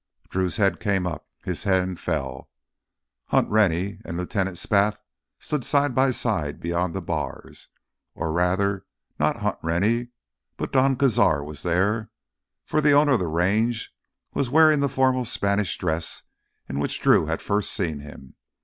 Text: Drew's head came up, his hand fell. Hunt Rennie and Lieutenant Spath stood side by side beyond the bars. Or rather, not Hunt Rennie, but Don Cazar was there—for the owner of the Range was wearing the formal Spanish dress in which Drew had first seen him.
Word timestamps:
Drew's 0.29 0.57
head 0.57 0.79
came 0.79 1.05
up, 1.05 1.27
his 1.43 1.63
hand 1.65 1.99
fell. 1.99 2.49
Hunt 3.27 3.47
Rennie 3.51 3.99
and 4.03 4.17
Lieutenant 4.17 4.57
Spath 4.57 4.99
stood 5.37 5.63
side 5.63 5.93
by 5.93 6.09
side 6.09 6.59
beyond 6.59 6.95
the 6.95 7.03
bars. 7.03 7.67
Or 8.15 8.31
rather, 8.33 8.87
not 9.19 9.37
Hunt 9.41 9.59
Rennie, 9.61 10.07
but 10.57 10.71
Don 10.71 10.95
Cazar 10.95 11.45
was 11.45 11.61
there—for 11.61 12.81
the 12.81 12.93
owner 12.93 13.11
of 13.11 13.19
the 13.19 13.27
Range 13.27 13.93
was 14.33 14.49
wearing 14.49 14.79
the 14.79 14.89
formal 14.89 15.23
Spanish 15.23 15.77
dress 15.77 16.23
in 16.67 16.79
which 16.79 16.99
Drew 16.99 17.27
had 17.27 17.39
first 17.39 17.71
seen 17.71 17.99
him. 17.99 18.33